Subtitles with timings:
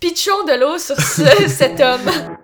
[0.00, 2.35] Pitchons de l'eau sur ce- cet homme.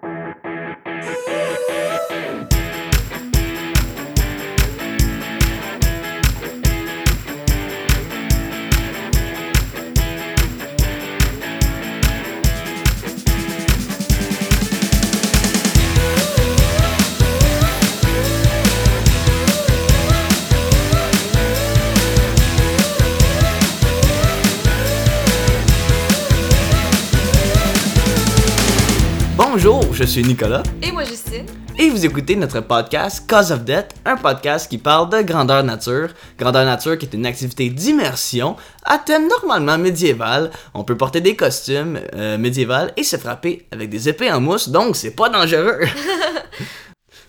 [30.03, 31.47] Je suis Nicolas Et moi, Justine.
[31.79, 36.09] et vous écoutez notre podcast Cause of Death, un podcast qui parle de grandeur nature.
[36.37, 40.51] Grandeur nature qui est une activité d'immersion à thème normalement médiéval.
[40.75, 44.69] On peut porter des costumes euh, médiévaux et se frapper avec des épées en mousse,
[44.69, 45.79] donc c'est pas dangereux.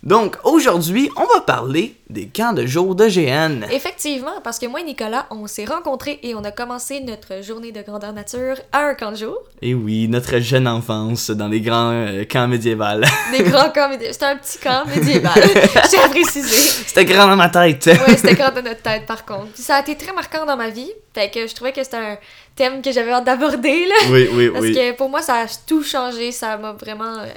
[0.03, 3.65] donc aujourd'hui, on va parler des camps de jour de GN.
[3.71, 7.71] Effectivement, parce que moi et Nicolas, on s'est rencontrés et on a commencé notre journée
[7.71, 9.37] de grandeur nature à un camp de jour.
[9.61, 12.83] Et oui, notre jeune enfance dans les grands euh, camps médiévaux.
[13.37, 14.11] Des grands camps médiévaux.
[14.11, 15.33] C'était un petit camp médiéval.
[15.89, 16.83] Tiens à préciser.
[16.85, 17.85] C'était grand dans ma tête.
[17.85, 19.53] Ouais, c'était grand de notre tête, par contre.
[19.53, 20.91] Puis ça a été très marquant dans ma vie.
[21.13, 22.17] Fait que je trouvais que c'était un
[22.57, 23.95] thème que j'avais hâte d'aborder, là.
[24.09, 24.73] Oui, oui, Parce oui.
[24.73, 26.33] que pour moi, ça a tout changé.
[26.33, 27.27] Ça m'a vraiment euh,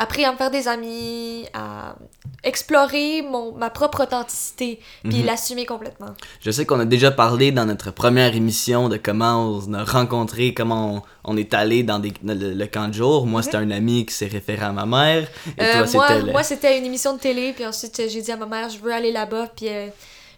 [0.00, 1.94] appris à me faire des amis, à
[2.42, 5.26] explorer mon, ma propre authenticité, puis Mhm.
[5.26, 6.08] l'assumer complètement.
[6.40, 10.54] Je sais qu'on a déjà parlé dans notre première émission de comment on a rencontré,
[10.54, 13.26] comment on, on est allé dans, des, le, le camp de jour.
[13.26, 15.28] Moi, c'était un ami qui s'est référé à ma mère.
[15.58, 18.36] Et Euh, toi, moi, c'était le- une émission de télé, puis ensuite, j'ai dit à
[18.36, 19.88] ma mère, je veux aller là-bas, puis euh,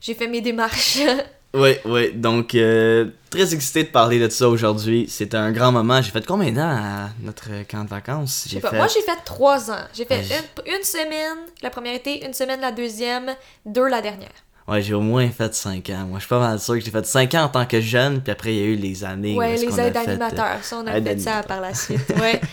[0.01, 0.99] j'ai fait mes démarches.
[1.55, 2.13] Oui, oui.
[2.15, 5.07] Donc, euh, très excité de parler de ça aujourd'hui.
[5.09, 6.01] C'était un grand moment.
[6.01, 8.47] J'ai fait combien temps à notre camp de vacances?
[8.49, 9.85] Sais pas, Moi, j'ai fait trois ans.
[9.93, 13.31] J'ai fait Ouais, une, une semaine la première été, une semaine la deuxième,
[13.67, 14.31] deux la dernière.
[14.69, 16.07] Ouais, j'ai au moins fait 5 ans.
[16.09, 18.21] Moi, je suis pas mal sûr que j'ai fait 5 ans en tant que jeune,
[18.21, 19.35] puis après, il y a eu les années.
[19.35, 20.59] Ouais, les aides fait, euh, animateurs.
[20.63, 22.13] Ça, on a aides fait ça par la suite.
[22.21, 22.41] Ouais.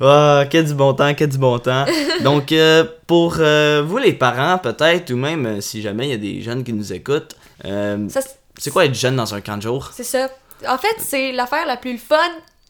[0.00, 1.84] Ah, quel du bon temps, quel du bon temps.
[2.24, 6.14] Donc, euh, pour euh, vous les parents, peut-être, ou même euh, si jamais il y
[6.14, 8.20] a des jeunes qui nous écoutent, euh, ça,
[8.58, 9.90] c'est- quoi être jeune dans un camp de jour?
[9.94, 10.28] c'est ça.
[10.68, 12.16] En fait, c'est l'affaire la plus fun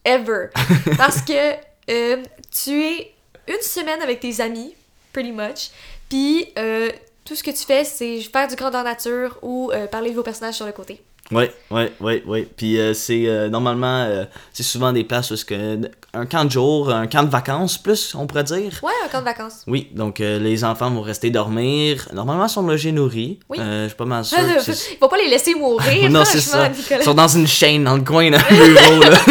[0.04, 0.48] ever.
[0.96, 1.54] Parce que
[1.90, 3.12] euh, tu es
[3.46, 4.74] une semaine avec tes amis,
[5.12, 5.70] pretty much,
[6.08, 6.90] puis euh,
[7.24, 10.22] tout ce que tu fais, c'est faire du grandeur nature ou euh, parler de vos
[10.22, 11.02] personnages sur le côté.
[11.30, 12.46] Oui, oui, oui, oui.
[12.54, 15.78] Puis euh, c'est euh, normalement, euh, c'est souvent des places où que,
[16.12, 18.78] un camp de jour, un camp de vacances, plus, on pourrait dire.
[18.82, 19.62] Ouais, un camp de vacances.
[19.66, 22.06] Oui, donc les enfants vont rester dormir.
[22.12, 23.40] Normalement, ils sont logés nourris.
[23.48, 23.58] Oui.
[23.58, 24.36] Je suis pas mal sûr.
[24.56, 26.68] que c'est- Il faut pas les laisser mourir, non, c'est ça.
[26.68, 27.00] Nicolas.
[27.00, 29.18] Ils sont dans une chaîne dans le coin d'un bureau, là.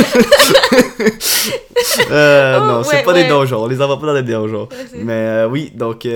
[2.10, 3.24] Oh, non, c'est ouais, pas ouais.
[3.24, 3.64] des donjons.
[3.64, 4.68] On les envoie pas dans des donjons.
[4.72, 6.08] C'est- Mais oui, donc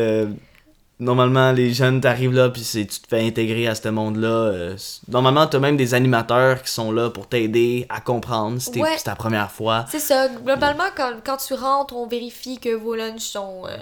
[1.00, 4.28] normalement les jeunes t'arrives là puis c'est tu te fais intégrer à ce monde-là.
[4.28, 4.76] euh,
[5.08, 8.94] normalement t'as même des animateurs qui sont là pour t'aider à comprendre si Ouais.
[8.98, 9.86] c'est ta première fois.
[9.90, 10.28] C'est ça.
[10.28, 13.78] Globalement, quand, quand tu rentres, on vérifie que vos lunchs sont euh,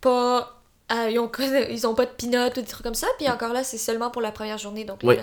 [0.00, 0.54] pas.
[0.92, 1.30] Euh, ils, ont,
[1.70, 3.06] ils ont pas de peanuts ou des trucs comme ça.
[3.18, 4.84] Puis encore là, c'est seulement pour la première journée.
[4.84, 5.16] Donc les Oui.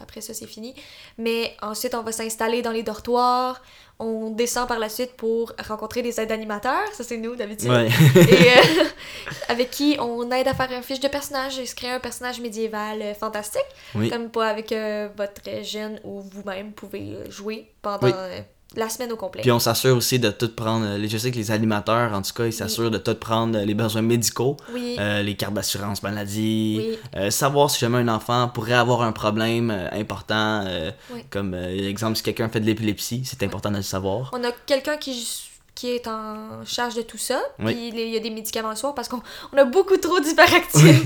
[0.00, 0.74] après ça, c'est fini.
[1.18, 3.62] Mais ensuite, on va s'installer dans les dortoirs.
[3.98, 6.88] On descend par la suite pour rencontrer des aides animateurs.
[6.92, 7.70] Ça, c'est nous d'habitude.
[7.70, 7.86] Ouais.
[8.16, 8.84] Et euh,
[9.48, 12.40] avec qui on aide à faire un fiche de personnage et se créer un personnage
[12.40, 13.62] médiéval euh, fantastique.
[13.94, 14.10] Oui.
[14.10, 18.12] Comme pas avec euh, votre jeune ou vous-même pouvez jouer pendant Oui.
[18.76, 19.42] La semaine au complet.
[19.42, 20.84] Puis on s'assure aussi de tout prendre.
[20.86, 23.64] euh, Je sais que les animateurs, en tout cas, ils s'assurent de tout prendre euh,
[23.64, 24.96] les besoins médicaux, Oui.
[24.98, 26.98] euh, les cartes d'assurance maladie, Oui.
[27.16, 30.64] euh, savoir si jamais un enfant pourrait avoir un problème euh, important,
[31.30, 34.30] comme exemple si quelqu'un fait de l'épilepsie, c'est important de le savoir.
[34.32, 37.40] On a quelqu'un qui, qui est en charge de tout ça.
[37.58, 37.72] Oui.
[37.72, 39.20] Puis il y a des médicaments le soir parce qu'on
[39.52, 41.02] on a beaucoup trop d'hyperactifs.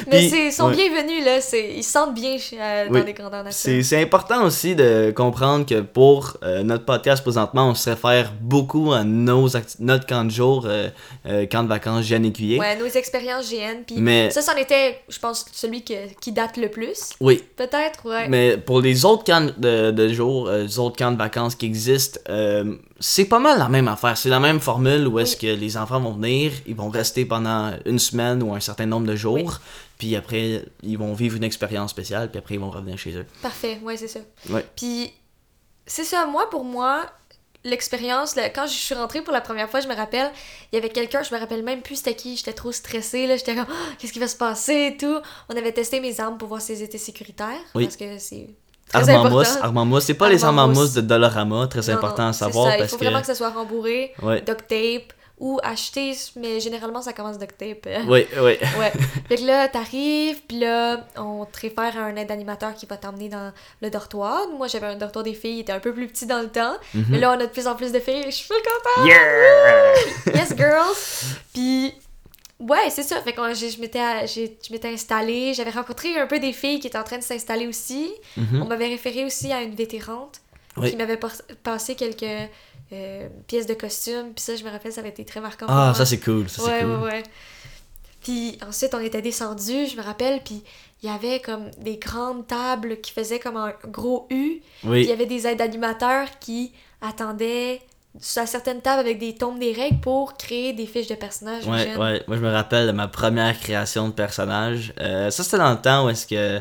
[0.10, 1.38] Mais Puis, ils sont bienvenus, là.
[1.52, 3.52] Ils se sentent bien euh, dans les grandeurs nature.
[3.58, 8.32] C'est c'est important aussi de comprendre que pour euh, notre podcast présentement, on se réfère
[8.40, 9.48] beaucoup à nos
[9.78, 10.88] notre camp de jour, euh,
[11.26, 12.58] euh, camp de vacances Jeanne Écuyer.
[12.58, 13.82] Ouais, nos expériences GN.
[13.86, 17.10] Puis Mais- ça, c'en était, je pense, celui que- qui date le plus.
[17.20, 18.28] Oui, Peut-être, ouais.
[18.28, 21.66] mais pour les autres camps de, de jour, euh, les autres camps de vacances qui
[21.66, 22.18] existent,
[23.00, 24.16] c'est pas mal la même affaire.
[24.18, 27.72] C'est la même formule où est-ce que les enfants vont venir, ils vont rester pendant
[27.86, 29.50] une semaine ou un certain nombre de jours, Oui.
[29.98, 33.26] puis après, ils vont vivre une expérience spéciale, puis après, ils vont revenir chez eux.
[33.42, 34.20] Parfait, ouais, c'est ça.
[34.50, 34.66] Ouais.
[34.76, 35.12] Puis,
[35.86, 37.06] c'est ça, moi, pour moi,
[37.64, 40.30] l'expérience, quand je suis rentrée pour la première fois, je me rappelle,
[40.72, 43.36] il y avait quelqu'un, je me rappelle même plus c'était qui, j'étais trop stressée, là,
[43.36, 45.18] j'étais comme, Ah, qu'est-ce qui va se passer et tout.
[45.48, 47.84] On avait testé mes armes pour voir si elles étaient sécuritaires, Oui.
[47.84, 48.48] parce que c'est
[48.94, 50.78] en mousse, c'est pas les en mousse.
[50.78, 53.26] mousse de Dollarama, très Non, important à savoir ça, parce il faut que vraiment que
[53.26, 54.40] ça soit rembourré, Ouais.
[54.40, 57.86] duct tape, ou acheter, mais généralement ça commence duct tape.
[57.86, 58.00] euh.
[58.08, 58.58] Oui, oui.
[58.78, 58.92] Ouais.
[59.26, 62.98] fait que là, t'arrives, puis là, on te réfère à un aide animateur qui va
[62.98, 63.50] t'emmener dans
[63.80, 64.48] le dortoir.
[64.58, 66.74] Moi, j'avais un dortoir des filles, il était un peu plus petit dans le temps.
[66.92, 67.06] Mhm.
[67.08, 69.08] Mais là, on a de plus en plus de filles, je suis full contente!
[69.08, 69.94] Yeah!
[70.34, 71.36] Yes, girls!
[71.54, 71.94] Puis,
[72.60, 73.20] ouais, c'est ça.
[73.22, 76.98] Fait que je m'étais je m'étais installée, j'avais rencontré un peu des filles qui étaient
[76.98, 78.10] en train de s'installer aussi.
[78.36, 78.62] Mhm.
[78.62, 80.40] On m'avait référé aussi à une vétérante
[80.76, 80.90] Oui.
[80.90, 81.18] qui m'avait
[81.62, 82.48] passé quelques
[82.92, 84.32] euh, pièces de costume.
[84.34, 85.66] Puis ça, je me rappelle, ça avait été très marquant.
[85.66, 85.94] pour Ah, moi.
[85.94, 86.90] ça c'est cool, ça c'est ouais, cool.
[87.02, 87.22] ouais, ouais.
[88.22, 90.62] Puis ensuite, on était descendu, je me rappelle, puis
[91.02, 94.60] il y avait comme des grandes tables qui faisaient comme un gros U.
[94.82, 97.80] Puis il y avait des aides animateurs qui attendaient
[98.36, 101.66] à certaines tables avec des tombes des règles pour créer des fiches de personnages.
[101.66, 102.22] ouais, ouais.
[102.26, 104.92] Moi je me rappelle de ma première création de personnage.
[105.00, 106.60] Euh, ça c'était dans le temps où est-ce que.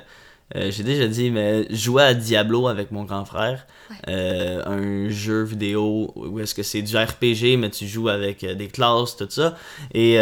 [0.55, 3.65] euh, J'ai déjà dit, mais je jouais à Diablo avec mon grand frère.
[3.89, 3.95] Ouais.
[4.09, 8.53] Euh, un jeu vidéo où est-ce que c'est du RPG, mais tu joues avec euh,
[8.53, 9.55] des classes, tout ça.
[9.93, 10.17] Et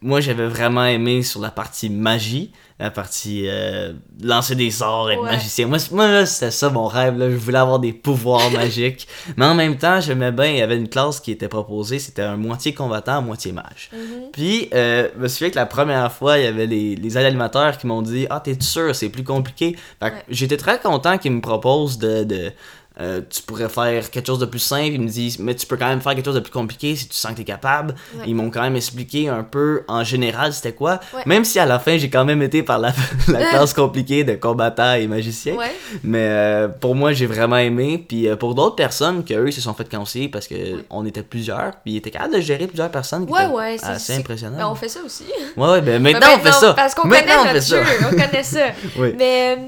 [0.00, 3.92] moi, j'avais vraiment aimé sur la partie magie, la partie euh,
[4.22, 5.32] lancer des sorts, être Ouais.
[5.32, 5.66] magicien.
[5.66, 7.18] Moi, moi c'était ça mon rêve.
[7.18, 7.28] Là.
[7.28, 9.08] Je voulais avoir des pouvoirs magiques.
[9.36, 12.22] Mais en même temps, j'aimais bien, il y avait une classe qui était proposée, c'était
[12.22, 13.90] un moitié combattant, moitié mage.
[13.92, 14.30] Mhm.
[14.32, 17.78] Puis, euh, je me souviens que la première fois, il y avait les, les animateurs
[17.78, 19.76] qui m'ont dit Ah, t'es sûr, c'est plus compliqué.
[20.00, 20.22] Fait que Ouais.
[20.28, 22.22] j'étais très content qu'ils me proposent de.
[22.24, 22.52] de
[23.00, 24.92] euh, tu pourrais faire quelque chose de plus simple.
[24.94, 27.08] Ils me disent Mais tu peux quand même faire quelque chose de plus compliqué si
[27.08, 27.94] tu sens que t'es capable.
[28.16, 28.24] Ouais.
[28.26, 30.98] Ils m'ont quand même expliqué un peu en général c'était quoi.
[31.14, 31.22] Ouais.
[31.26, 32.92] Même si à la fin, j'ai quand même été par la,
[33.28, 35.54] la classe compliquée de combattant et magicien.
[35.54, 35.72] Ouais.
[36.02, 38.04] Mais euh, pour moi, j'ai vraiment aimé.
[38.08, 40.54] Puis euh, pour d'autres personnes, que eux se sont fait conseiller parce que
[40.90, 41.72] on était plusieurs.
[41.84, 43.26] Puis ils étaient capables de gérer plusieurs personnes.
[43.26, 44.58] qui Ouais, ouais, c'est assez c'est- impressionnant.
[44.58, 45.24] Ben, on fait ça aussi.
[45.56, 46.72] Ouais, ouais, ben maintenant, Ben, on fait ça.
[46.74, 48.58] Parce qu'on maintenant connaît notre jeu, on connaît ça.
[48.98, 49.14] Oui.
[49.16, 49.58] Mais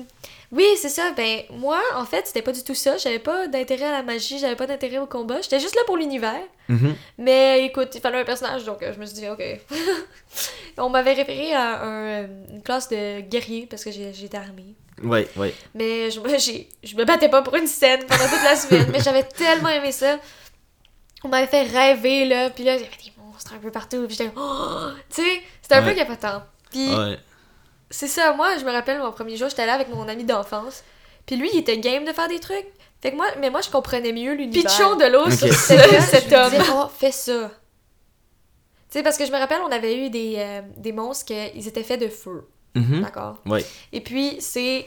[0.52, 1.12] oui, c'est ça.
[1.16, 2.96] Ben, moi, en fait, c'était pas du tout ça.
[2.96, 5.40] J'avais pas d'intérêt à la magie, j'avais pas d'intérêt au combat.
[5.42, 6.42] J'étais juste là pour l'univers.
[6.68, 6.94] Mhm.
[7.18, 9.42] Mais écoute, il fallait un personnage, donc euh, je me suis dit, ok.
[10.78, 14.74] On m'avait référé à un, euh, une classe de guerrier parce que j'ai- j'étais armée.
[15.02, 15.54] Ouais, ouais.
[15.74, 16.20] Mais je,
[16.82, 18.88] je me battais pas pour une scène pendant toute la semaine.
[18.92, 20.18] mais j'avais tellement aimé ça.
[21.24, 22.50] On m'avait fait rêver, là.
[22.50, 24.06] Puis là, avait des monstres un peu partout.
[24.06, 24.88] Puis j'étais, oh!
[25.14, 25.90] Tu sais, c'était un Ouais.
[25.92, 26.42] peu capotant.
[26.70, 27.18] Puis Ouais.
[27.90, 30.82] C'est ça, moi, je me rappelle mon premier jour, j'étais là avec mon ami d'enfance.
[31.26, 32.66] Puis lui, il était game de faire des trucs.
[33.02, 34.70] Fait que moi, mais moi, je comprenais mieux l'univers.
[34.70, 35.32] Pitchons de l'eau Ok.
[35.32, 36.52] sur ce- cet homme.
[36.74, 37.50] oh, fais ça.
[38.90, 41.34] Tu sais, parce que je me rappelle, on avait eu des, euh, des monstres qui
[41.34, 42.46] étaient faits de feu.
[42.74, 43.00] Mhm.
[43.02, 43.36] D'accord?
[43.46, 43.64] Ouais.
[43.92, 44.86] Et puis, ces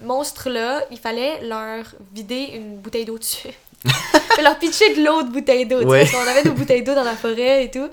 [0.00, 3.48] monstres-là, il fallait leur vider une bouteille d'eau dessus.
[4.42, 5.78] Leur pitcher de l'eau de bouteille d'eau.
[5.80, 6.00] tu sais, Ouais.
[6.04, 7.88] Parce qu'on avait nos bouteilles d'eau dans la forêt et tout.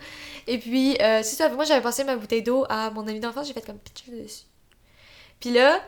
[0.52, 1.48] Et puis, euh, c'est ça.
[1.50, 4.44] Moi, j'avais passé ma bouteille d'eau à mon ami d'enfance, j'ai fait comme pitcher dessus.
[5.40, 5.80] Puis là,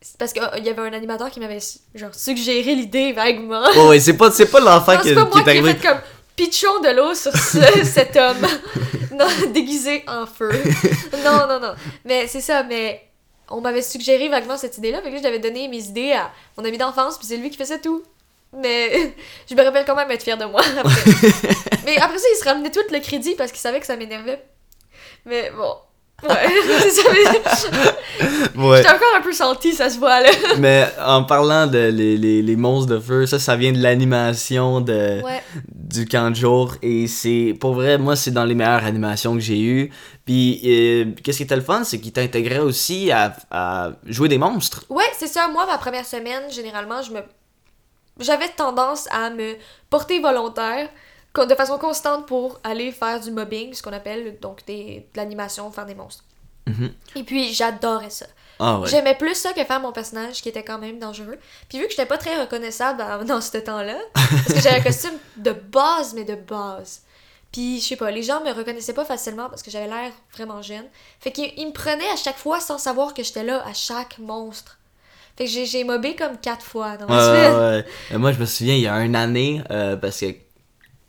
[0.00, 1.60] c'est parce qu'il y avait un animateur qui m'avait
[1.94, 3.62] genre suggéré l'idée vaguement.
[3.76, 5.74] Ouais, ouais, c'est pas, c'est pas l'enfant qui, c'est pas moi est qui ai arrivé.
[5.74, 6.00] fait comme
[6.34, 8.44] pitchons de l'eau sur ce- cet homme
[9.12, 10.50] non, déguisé en feu.
[11.24, 11.74] Non, non, non.
[12.04, 13.08] Mais c'est ça, mais
[13.48, 16.64] on m'avait suggéré vaguement cette idée-là, fait que là, j'avais donné mes idées à mon
[16.64, 18.02] ami d'enfance, puis c'est lui qui faisait tout.
[18.54, 19.14] Mais
[19.48, 21.12] je me rappelle quand même être fière de moi après.
[21.84, 24.42] mais après ça, il se ramenait tout le crédit parce qu'il savait que ça m'énervait.
[25.26, 25.74] Mais bon.
[26.22, 26.28] Ouais,
[28.54, 28.76] Ouais.
[28.76, 30.28] J'étais encore un peu salty, ça se voit là.
[30.58, 34.80] Mais en parlant de les, les, les monstres de feu, ça, ça vient de l'animation
[34.80, 35.42] de, Ouais.
[35.66, 36.76] du camp de jour.
[36.82, 39.90] Et c'est, pour vrai, moi, c'est dans les meilleures animations que j'ai eues.
[40.24, 44.38] Puis, euh, qu'est-ce qui était le fun, c'est qu'il t'intégrait aussi à, à jouer des
[44.38, 44.84] monstres.
[44.90, 45.48] Ouais, c'est ça.
[45.48, 47.20] Moi, ma première semaine, généralement, je me.
[48.20, 49.54] J'avais tendance à me
[49.90, 50.88] porter volontaire
[51.34, 55.70] de façon constante pour aller faire du mobbing, ce qu'on appelle donc des, de l'animation,
[55.70, 56.24] faire des monstres.
[56.66, 56.92] Mhm.
[57.16, 58.26] Et puis, j'adorais ça.
[58.58, 58.88] Ah ouais.
[58.88, 61.38] J'aimais plus ça que faire mon personnage qui était quand même dangereux.
[61.68, 64.82] Puis, vu que j'étais pas très reconnaissable dans, dans ce temps-là, parce que j'avais un
[64.82, 67.02] costume de base, mais de base.
[67.50, 70.62] Puis, je sais pas, les gens me reconnaissaient pas facilement parce que j'avais l'air vraiment
[70.62, 70.84] jeune.
[71.20, 74.18] Fait qu'ils ils me prenaient à chaque fois sans savoir que j'étais là à chaque
[74.18, 74.78] monstre.
[75.36, 77.52] Fait que j'ai- mobé comme quatre fois dans Ouais, ma ouais, semaine.
[77.80, 77.84] ouais.
[78.12, 80.26] Euh, Moi, je me souviens, il y a une année, euh, parce que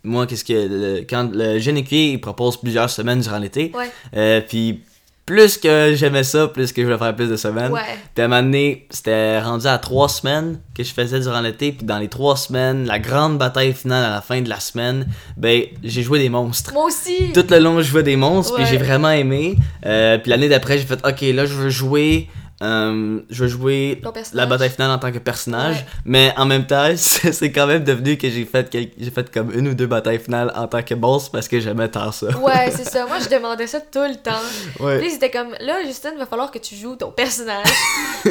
[0.04, 0.54] moi, qu'est-ce que.
[0.54, 3.72] le- quand le jeune écuyer, il propose plusieurs semaines durant l'été.
[3.76, 3.90] Ouais.
[4.16, 4.82] euh, puis,
[5.26, 7.72] plus que j'aimais ça, plus que je voulais faire plus de semaines.
[7.72, 7.80] Ouais.
[8.14, 11.72] Puis à un moment donné, c'était rendu à trois semaines que je faisais durant l'été.
[11.72, 15.08] Puis dans les trois semaines, la grande bataille finale à la fin de la semaine,
[15.38, 16.74] ben, j'ai joué des monstres.
[16.74, 17.32] Moi aussi.
[17.34, 19.56] Tout le long, je jouais des monstres, puis j'ai vraiment aimé.
[19.86, 22.28] Euh, puis l'année d'après, j'ai fait, ok, là, je veux jouer.
[22.62, 24.02] Euh, je veux jouer
[24.34, 25.86] la bataille finale en tant que personnage, Ouais.
[26.06, 29.68] mais en même temps, c'est quand même devenu que j'ai fait, j'ai fait comme une
[29.70, 32.28] ou deux batailles finales en tant que boss parce que j'aimais tant ça.
[32.38, 33.06] Ouais, c'est ça.
[33.08, 34.32] Moi, je demandais ça tout le temps.
[34.80, 35.00] Ouais.
[35.00, 37.68] Puis c'était comme, là, Justine, va falloir que tu joues ton personnage.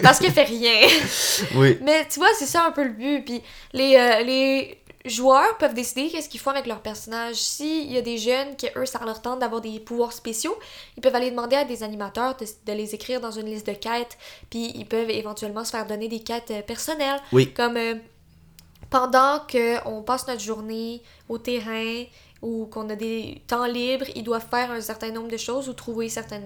[0.02, 0.88] parce qu'il fait rien.
[1.56, 1.78] Oui.
[1.82, 3.24] Mais tu vois, c'est ça un peu le but.
[3.24, 7.36] Puis les, euh, les joueurs peuvent décider qu'est-ce qu'ils font avec leur personnage.
[7.36, 10.56] S'il y a des jeunes qui, eux, ça leur tente d'avoir des pouvoirs spéciaux,
[10.96, 13.72] ils peuvent aller demander à des animateurs de, de les écrire dans une liste de
[13.72, 14.18] quêtes,
[14.50, 17.20] puis ils peuvent éventuellement se faire donner des quêtes euh, personnelles.
[17.32, 17.52] Oui.
[17.52, 17.94] Comme euh,
[18.90, 22.04] pendant qu'on passe notre journée au terrain
[22.42, 25.72] ou qu'on a des temps libres, ils doivent faire un certain nombre de choses ou
[25.72, 26.42] trouver certains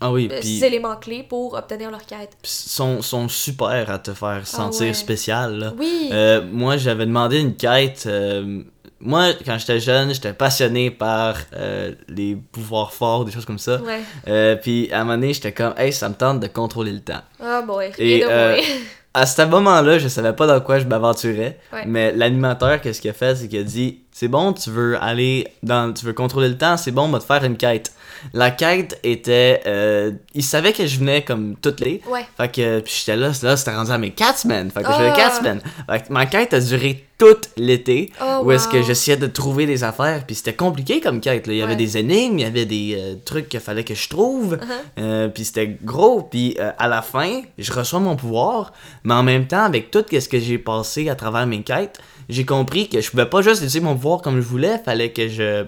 [0.00, 2.30] Ah oui, euh, éléments clés pour obtenir leur quête.
[2.42, 4.94] sont, sont super à te faire sentir Ah ouais.
[4.94, 5.58] spécial.
[5.58, 5.72] Là.
[5.78, 6.08] Oui!
[6.12, 8.04] Euh, moi, j'avais demandé une quête.
[8.06, 8.62] euh,
[8.98, 13.80] moi, quand j'étais jeune, j'étais passionné par euh, les pouvoirs forts, des choses comme ça.
[14.26, 14.56] ouais.
[14.62, 17.22] Puis à un moment donné, j'étais comme, hey, ça me tente de contrôler le temps.
[17.42, 18.60] Ah boy, Et, de.
[19.12, 21.58] À ce moment-là, je savais pas dans quoi je m'aventurais.
[21.72, 21.82] Ouais.
[21.84, 25.48] Mais l'animateur, qu'est-ce qu'il a fait, c'est qu'il a dit C'est bon, tu veux aller
[25.64, 25.92] dans.
[25.92, 27.92] Tu veux contrôler le temps, c'est bon, on va te faire une quête.
[28.32, 29.62] La quête était.
[29.66, 32.00] euh, il savait que je venais comme toutes les.
[32.08, 32.26] Ouais.
[32.36, 32.80] Fait que.
[32.80, 34.70] Puis j'étais là, là, c'était rendu à mes 4 semaines.
[34.70, 35.16] Fait que je faisais Ah.
[35.16, 35.60] 4 semaines.
[35.88, 38.10] Fait que ma quête a duré toute l'été.
[38.22, 40.24] Oh, où est-ce que j'essayais de trouver des affaires.
[40.26, 41.46] Puis c'était compliqué comme quête.
[41.46, 41.52] Là.
[41.52, 41.76] Il y avait Ouais.
[41.76, 44.58] des énigmes, il y avait des euh, trucs qu'il fallait que je trouve.
[44.98, 46.22] Euh, puis c'était gros.
[46.22, 48.72] Puis euh, à la fin, je reçois mon pouvoir.
[49.04, 51.98] Mais en même temps, avec tout ce que j'ai passé à travers mes quêtes,
[52.30, 54.78] j'ai compris que je pouvais pas juste utiliser mon pouvoir comme je voulais.
[54.84, 55.64] Fallait que je.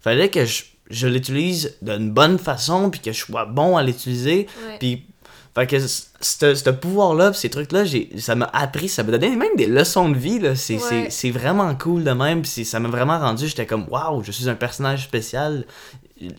[0.00, 2.90] Fallait que je, je l'utilise d'une bonne façon.
[2.90, 4.46] Puis que je sois bon à l'utiliser.
[4.78, 5.04] Puis.
[5.52, 7.82] Fait que ce pouvoir-là, ces trucs-là,
[8.18, 10.40] ça m'a appris, ça m'a donné même des leçons de vie.
[10.54, 11.30] C'est Ouais.
[11.32, 12.44] vraiment cool de même.
[12.44, 15.66] c'est- ça m'a vraiment rendu, j'étais comme, waouh, je suis un personnage spécial.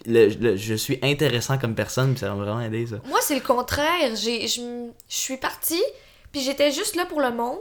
[0.05, 2.98] Le- le- je suis intéressant comme personne, pis ça m'a vraiment aidé, ça.
[3.10, 4.15] Moi, c'est le contraire.
[4.15, 4.48] Je,
[5.10, 5.84] suis partie,
[6.31, 7.60] puis j'étais juste là pour le monde.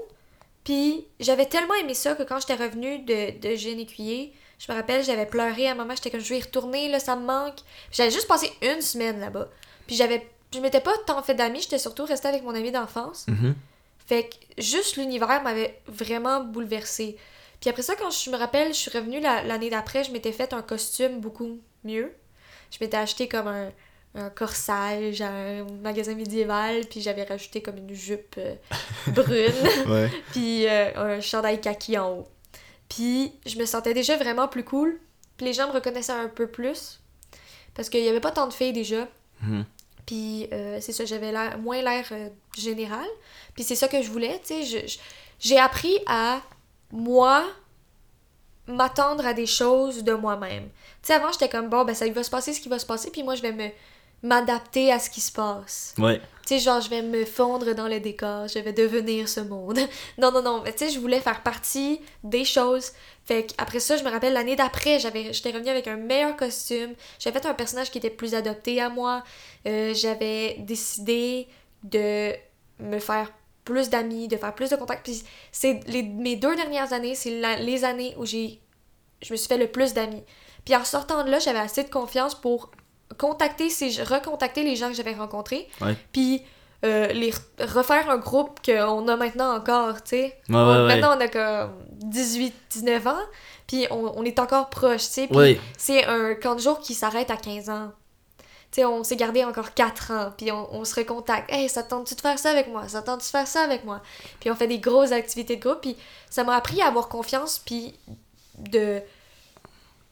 [0.62, 5.02] Puis j'avais tellement aimé ça que quand j'étais revenue de, de Écuyer, je me rappelle,
[5.02, 7.56] j'avais pleuré à un moment, j'étais comme, je vais y retourner, là, ça me manque.
[7.90, 9.48] J'avais juste passé une semaine là-bas.
[9.86, 13.26] Puis j'avais, je m'étais pas tant fait d'amis, j'étais surtout restée avec mon ami d'enfance.
[13.26, 13.54] Mhm.
[14.06, 17.16] Fait que juste l'univers m'avait vraiment bouleversée.
[17.60, 20.32] Puis après ça, quand je me rappelle, je suis revenue la- l'année d'après, je m'étais
[20.32, 22.12] fait un costume beaucoup mieux.
[22.70, 23.70] Je m'étais acheté comme un,
[24.14, 28.54] un corsage à un magasin médiéval, puis j'avais rajouté comme une jupe euh,
[29.08, 29.52] brune,
[29.88, 30.10] Ouais.
[30.32, 32.28] puis euh, un chandail kaki en haut.
[32.90, 35.00] Puis je me sentais déjà vraiment plus cool,
[35.38, 37.00] puis les gens me reconnaissaient un peu plus,
[37.72, 39.08] parce qu'il y avait pas tant de filles déjà.
[39.40, 39.64] Mhm.
[40.04, 42.28] Puis euh, c'est ça, j'avais l'air, moins l'air euh,
[42.58, 43.06] général.
[43.54, 44.86] Puis c'est ça que je voulais, tu sais.
[45.38, 46.42] J'ai appris à,
[46.90, 47.46] moi,
[48.66, 50.64] m'attendre à des choses de moi-même.
[50.64, 50.70] Tu
[51.06, 53.10] sais, avant, j'étais comme, bon, ben ça va se passer ce qui va se passer,
[53.10, 53.70] puis moi, je vais me
[54.22, 55.94] m'adapter à ce qui se passe.
[55.98, 56.20] Ouais.
[56.46, 59.78] Tu sais, genre, je vais me fondre dans le décor, je vais devenir ce monde.
[60.18, 62.92] non, non, non, mais tu sais, je voulais faire partie des choses.
[63.24, 66.94] Fait qu'après ça, je me rappelle l'année d'après, j'avais, j'étais revenue avec un meilleur costume.
[67.18, 69.22] J'avais fait un personnage qui était plus adopté à moi.
[69.66, 71.46] Euh, j'avais décidé
[71.84, 72.32] de
[72.80, 73.30] me faire
[73.64, 75.04] plus d'amis, de faire plus de contacts.
[75.04, 75.22] Puis
[75.52, 78.60] c'est les, mes deux dernières années, c'est la- les années où j'ai,
[79.22, 80.24] je me suis fait le plus d'amis.
[80.64, 82.70] Puis en sortant de là, j'avais assez de confiance pour
[83.20, 85.68] contacter ces, recontacter les gens que j'avais rencontrés.
[86.12, 86.42] Puis
[86.84, 87.40] euh, les re-
[87.74, 90.38] refaire un groupe qu'on a maintenant encore, tu sais.
[90.48, 90.86] Ouais, ouais.
[90.86, 93.18] Maintenant, on a comme 18, 19 ans,
[93.66, 95.26] puis on, on est encore proches, tu sais.
[95.26, 95.36] Puis
[95.76, 97.92] c'est un camp de jour qui s'arrête à 15 ans.
[98.72, 101.52] Tu sais, on s'est gardé encore 4 ans, puis on, on se recontacte.
[101.52, 102.88] Hey, ça te tente-tu de faire ça avec moi?
[102.88, 104.00] Ça te tente-tu de faire ça avec moi?
[104.40, 105.96] Puis on fait des grosses activités de groupe, puis
[106.30, 107.92] ça m'a appris à avoir confiance, puis
[108.58, 109.02] de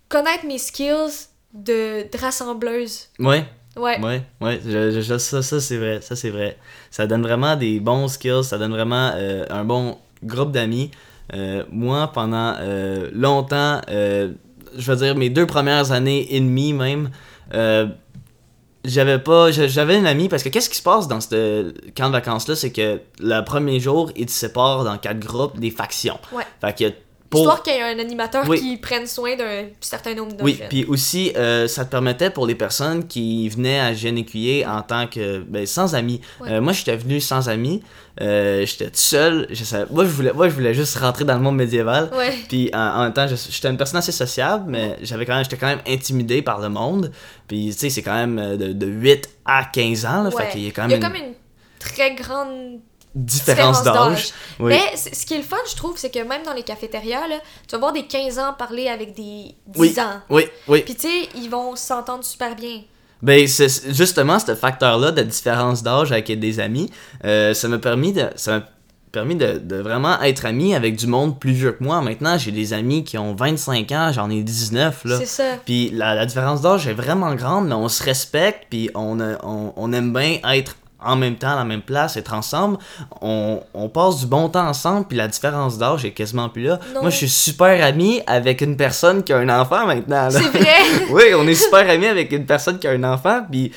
[0.08, 1.28] connaître mes skills
[1.64, 3.08] de, de rassembleuse.
[3.18, 3.44] Ouais.
[3.76, 4.00] Ouais.
[4.00, 6.58] Ouais, ouais, je, je- ça, ça c'est vrai, ça c'est vrai.
[6.90, 10.90] Ça donne vraiment des bons skills, ça donne vraiment euh, un bon groupe d'amis.
[11.34, 14.32] Euh, moi, pendant euh, longtemps, je
[14.90, 17.10] veux dire mes deux premières années et demie même,
[18.84, 22.08] j'avais pas, j'a- j'avais une amie parce que qu'est-ce qui se passe dans ce camp
[22.08, 25.70] de vacances là, c'est que le premier jour, ils te séparent dans quatre groupes, des
[25.70, 26.18] factions.
[26.32, 26.44] Ouais.
[26.60, 26.94] Fait que
[27.30, 28.58] pour Histoire qu'il y ait un animateur Oui.
[28.58, 32.46] qui prenne soin d'un certain nombre de Oui, puis aussi, euh, ça te permettait pour
[32.46, 35.40] les personnes qui venaient à Jeune Écuyer en tant que.
[35.40, 36.20] Ben, sans amis.
[36.40, 36.52] Ouais.
[36.52, 37.82] Euh, moi, j'étais venu sans amis.
[38.20, 39.46] Euh, j'étais tout seul.
[39.50, 42.10] Je savais, moi, je voulais, moi, je voulais juste rentrer dans le monde médiéval.
[42.48, 45.56] Puis en, en même temps, j'étais une personne assez sociable, mais j'avais quand même, j'étais
[45.58, 47.12] quand même intimidé par le monde.
[47.46, 50.22] Puis tu sais, c'est quand même euh, de, de 8 à 15 ans.
[50.22, 50.44] Là, Ouais.
[50.46, 51.34] Fait qu'il y a quand Il y même a une comme une
[51.78, 52.80] très grande
[53.14, 54.28] différence d'âge.
[54.60, 54.72] Oui.
[54.74, 57.36] Mais ce qui est le fun, je trouve, c'est que même dans les cafétérias, là,
[57.66, 59.94] tu vas voir des 15 ans parler avec des 10 Oui.
[59.98, 60.20] ans.
[60.30, 60.82] Oui, oui.
[60.82, 62.82] Puis tu sais, ils vont s'entendre super bien.
[63.20, 66.88] Ben, c'est justement ce facteur-là de différence d'âge avec des amis,
[67.24, 68.28] euh, ça m'a permis de.
[68.36, 68.62] Ça
[69.10, 72.02] permis de, de vraiment être ami avec du monde plus vieux que moi.
[72.02, 75.16] Maintenant, j'ai des amis qui ont 25 ans, j'en ai 19, là.
[75.18, 75.44] C'est ça.
[75.64, 79.42] Puis la, la différence d'âge est vraiment grande, mais on se respecte, puis on, a-
[79.46, 82.78] on, on aime bien être en même temps, à la même place, être ensemble,
[83.20, 86.80] on, on passe du bon temps ensemble, puis la différence d'âge est quasiment plus là.
[86.94, 87.02] Non.
[87.02, 90.28] Moi, je suis super ami avec une personne qui a un enfant maintenant.
[90.30, 90.76] C'est vrai!
[91.10, 93.72] oui, on est super amis avec une personne qui a un enfant, puis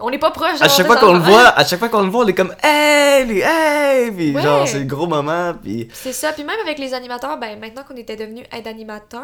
[0.00, 2.02] On n'est pas proche à d'avoir chaque fois qu'on le voit, à chaque fois qu'on
[2.02, 4.42] le voit, on est comme hey, hey, puis Ouais.
[4.42, 6.32] genre c'est le gros moment, puis C'est ça.
[6.32, 9.22] Puis même avec les animateurs, ben maintenant qu'on était devenus aide animateurs,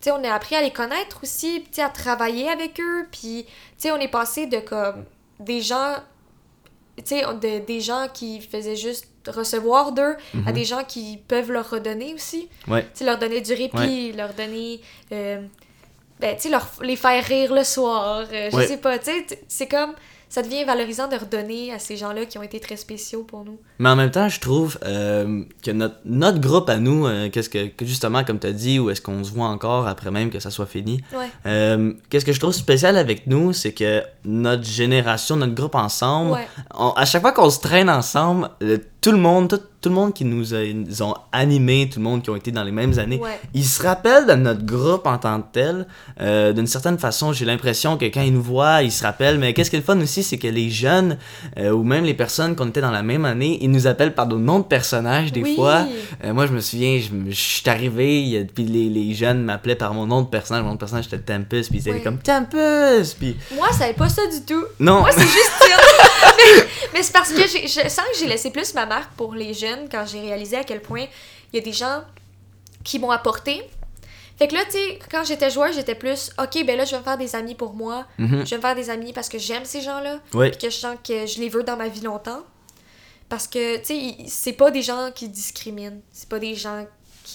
[0.00, 3.06] tu sais, on a appris à les connaître aussi, tu sais, à travailler avec eux,
[3.12, 5.04] puis tu sais, on est passé de comme
[5.38, 5.94] des gens,
[6.96, 7.24] tu sais,
[7.66, 12.48] des gens qui faisaient juste recevoir d'eux à des gens qui peuvent leur redonner aussi.
[12.68, 12.82] ouais.
[12.84, 14.80] Tu sais, leur donner du répit, leur donner.
[15.12, 15.42] euh,
[16.20, 18.26] ben, tu sais, leur, les faire rire le soir.
[18.32, 18.66] euh, je Ouais.
[18.66, 19.94] sais pas, tu sais, c'est comme.
[20.36, 23.58] Ça devient valorisant de redonner à ces gens-là qui ont été très spéciaux pour nous.
[23.78, 27.48] Mais en même temps, je trouve euh, que notre, notre groupe à nous, euh, qu'est-ce
[27.48, 30.28] que, que justement, comme tu as dit, où est-ce qu'on se voit encore après même
[30.28, 31.30] que ça soit fini, Ouais.
[31.46, 36.32] euh, qu'est-ce que je trouve spécial avec nous, c'est que notre génération, notre groupe ensemble,
[36.32, 36.46] Ouais.
[36.74, 39.94] on- à chaque fois qu'on se traîne ensemble, le- tout le monde, tout, tout le
[39.94, 42.98] monde qui nous, a- ont animés, tout le monde qui ont été dans les mêmes
[42.98, 43.38] années, Ouais.
[43.54, 45.86] ils se rappellent de notre groupe en tant que tel.
[46.20, 49.38] Euh, D'une certaine façon, j'ai l'impression que quand ils nous voient, ils se rappellent.
[49.38, 51.18] Mais qu'est-ce qui est le fun aussi, c'est que les jeunes,
[51.56, 54.26] euh, ou même les personnes qu'on était dans la même année, ils nous appellent par
[54.26, 55.54] nos noms de personnages des Oui.
[55.54, 55.86] fois.
[56.24, 59.94] Euh, moi, je me souviens, je, suis arrivé, a- puis les, les jeunes m'appelaient par
[59.94, 60.62] mon nom de personnage.
[60.64, 62.02] Mon nom de personnage, c'était Tempest, puis ils étaient Ouais.
[62.02, 63.36] comme Tempest, puis...
[63.54, 64.64] Moi, ça savais pas ça du tout.
[64.80, 64.98] Non!
[65.00, 65.52] Moi, c'est juste.
[66.36, 69.34] mais mais c'est parce que j'ai- je sens que j'ai laissé plus ma marque pour
[69.34, 71.06] les jeunes quand j'ai réalisé à quel point
[71.52, 72.02] il y a des gens
[72.84, 73.62] qui m'ont apporté.
[74.38, 76.98] Fait que là, tu sais, quand j'étais joueur, j'étais plus, ok, ben là, je vais
[76.98, 78.04] me faire des amis pour moi.
[78.18, 78.44] Mhm.
[78.44, 80.18] Je vais me faire des amis parce que j'aime ces gens-là.
[80.50, 82.42] Puis que je sens que je les veux dans ma vie longtemps.
[83.30, 86.00] Parce que, tu sais, c'est pas des gens qui discriminent.
[86.12, 86.86] C'est pas des gens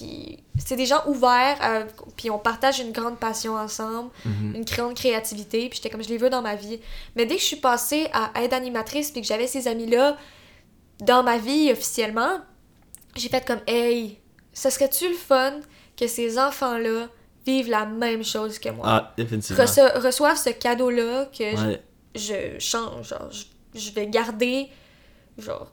[0.06, 0.44] qui.
[0.58, 1.84] C'est des gens ouverts, à-
[2.18, 4.56] puis on partage une grande passion ensemble, Mhm.
[4.56, 6.80] une grande créativité, puis j'étais comme je les veux dans ma vie.
[7.16, 10.18] Mais dès que je suis passée à aide animatrice, puis que j'avais ces amis-là
[11.00, 12.40] dans ma vie officiellement,
[13.16, 14.20] j'ai fait comme, hey,
[14.54, 15.60] ce serait-tu le fun
[15.98, 17.08] que ces enfants-là
[17.46, 18.86] vivent la même chose que moi?
[18.88, 19.64] Ah, définitivement.
[19.64, 21.44] Reço- reçoivent ce cadeau-là que
[22.16, 23.46] je change, genre, je,
[23.80, 24.70] je vais garder,
[25.38, 25.72] genre,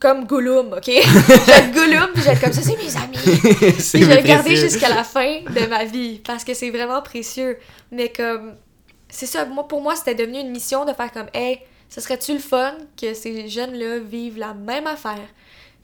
[0.00, 0.88] comme Gollum, ok?
[0.88, 3.74] être Gollum, puis je vais être comme ça, c'est mes amis.
[3.78, 7.02] c'est je vais le garder jusqu'à la fin de ma vie, parce que c'est vraiment
[7.02, 7.58] précieux.
[7.92, 8.54] Mais comme,
[9.10, 12.32] c'est ça, moi, pour moi, c'était devenu une mission de faire comme, hey, ce serait-tu
[12.32, 15.28] le fun que ces jeunes-là vivent la même affaire,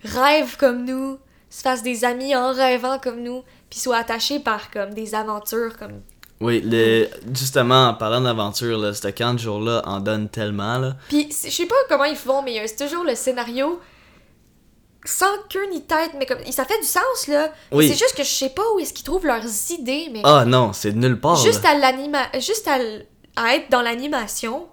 [0.02, 1.18] rêvent comme nous,
[1.50, 5.76] se fassent des amis en rêvant comme nous, puis soient attachés par, comme, des aventures,
[5.76, 6.00] comme,
[6.40, 10.96] Oui, le, justement, en parlant d'aventure, là, ce camp de jour-là en donne tellement, là.
[11.08, 13.78] Puis, je sais pas comment ils font, mais c'est toujours le scénario
[15.08, 17.52] sans queue ni tête, mais comme ça fait du sens là.
[17.72, 17.88] Oui.
[17.88, 20.72] C'est juste que je sais pas où est-ce qu'ils trouvent leurs idées, mais Ah non,
[20.72, 21.70] c'est de nulle part, juste là.
[21.70, 24.66] à l'anima, juste à, l- à être dans l'animation,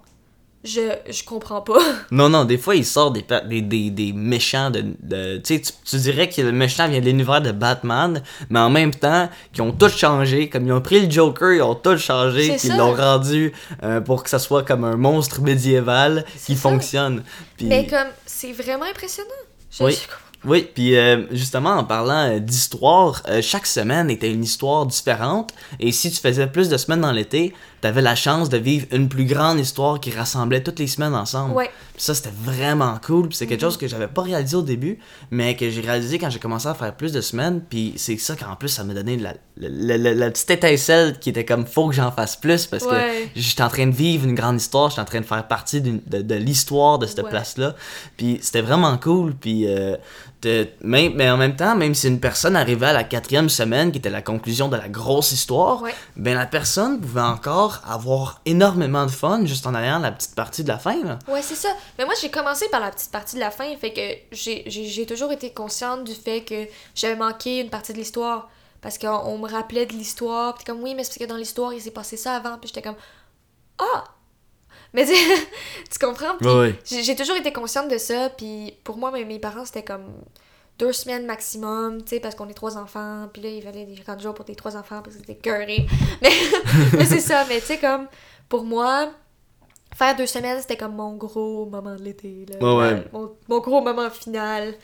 [0.64, 1.78] je je comprends pas.
[2.10, 4.82] Non, non, des fois, il sort des, des, des, des méchants de...
[5.02, 8.70] de tu sais, tu- dirais que le méchant vient de l'univers de Batman, mais en
[8.70, 11.98] même temps, qui ont tout changé, comme ils ont pris le Joker, ils ont tout
[11.98, 16.54] changé, puis ils l'ont rendu euh, pour que ça soit comme un monstre médiéval qui
[16.56, 16.62] ça.
[16.70, 17.22] fonctionne.
[17.60, 19.28] Mais comme c'est vraiment impressionnant.
[19.70, 19.92] Je- Oui.
[19.92, 20.08] je
[20.46, 25.52] Oui, puis euh, justement en parlant euh, d'histoire, euh, chaque semaine était une histoire différente
[25.80, 29.08] et si tu faisais plus de semaines dans l'été, t'avais la chance de vivre une
[29.08, 31.54] plus grande histoire qui rassemblait toutes les semaines ensemble.
[31.54, 31.70] Ouais.
[31.94, 34.98] Puis ça c'était vraiment cool, puis c'est quelque chose que j'avais pas réalisé au début,
[35.30, 38.34] mais que j'ai réalisé quand j'ai commencé à faire plus de semaines, puis c'est ça
[38.36, 41.88] qu'en plus ça m'a donné la, la, la- la petite étincelle qui était comme faut
[41.88, 43.30] que j'en fasse plus parce Ouais.
[43.34, 45.80] que j'étais en train de vivre une grande histoire, j'étais en train de faire partie
[45.80, 47.30] d'une- de, de l'histoire de cette Ouais.
[47.30, 47.74] place-là.
[48.16, 49.34] Puis c'était vraiment cool.
[49.34, 49.66] Puis
[50.82, 53.98] même, mais en même temps, même si une personne arrivait à la quatrième semaine, qui
[53.98, 55.94] était la conclusion de la grosse histoire, Ouais.
[56.16, 60.62] ben la personne pouvait encore avoir énormément de fun juste en ayant la petite partie
[60.62, 61.02] de la fin.
[61.04, 61.18] Là.
[61.28, 61.68] Ouais, c'est ça.
[61.98, 65.32] Mais moi, j'ai commencé par la petite partie de la fin, fait que j'ai- toujours
[65.32, 68.48] été consciente du fait que j'avais manqué une partie de l'histoire.
[68.80, 71.38] Parce qu'on on me rappelait de l'histoire, puis comme oui, mais c'est parce que dans
[71.38, 72.96] l'histoire, il s'est passé ça avant, puis j'étais comme
[73.78, 74.04] Ah!
[74.94, 75.12] Mais tu,
[75.90, 76.38] tu comprends?
[76.84, 80.06] J'ai toujours été consciente de ça, puis pour moi, mes, parents, c'était comme
[80.78, 83.94] deux semaines maximum, tu sais, parce qu'on est trois enfants, puis là, il fallait des
[83.94, 85.86] 40 jours pour tes trois enfants, parce que c'était cœuré.
[86.22, 86.30] Mais,
[86.96, 88.06] mais c'est ça, mais tu sais, comme,
[88.48, 89.10] pour moi,
[89.94, 92.58] faire deux semaines, c'était comme mon gros moment de l'été, là.
[92.58, 93.04] Ouais, ouais.
[93.12, 94.74] Mon, mon gros moment final.